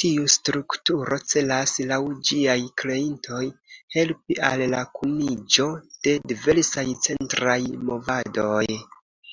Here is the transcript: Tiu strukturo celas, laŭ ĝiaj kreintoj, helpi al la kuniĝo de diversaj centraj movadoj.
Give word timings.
Tiu 0.00 0.24
strukturo 0.32 1.18
celas, 1.32 1.72
laŭ 1.92 1.98
ĝiaj 2.32 2.58
kreintoj, 2.82 3.42
helpi 3.96 4.38
al 4.52 4.66
la 4.76 4.84
kuniĝo 5.00 5.72
de 6.06 6.16
diversaj 6.34 6.88
centraj 7.10 7.60
movadoj. 7.92 8.64